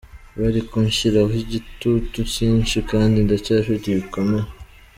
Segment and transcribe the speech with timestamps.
[0.39, 4.47] Bari kunshyiraho igitutu cyinshi kandi ndacyafite ibikomere.